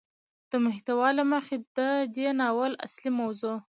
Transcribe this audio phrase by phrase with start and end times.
[0.49, 3.57] د محتوا له مخې ده دې ناول اصلي موضوع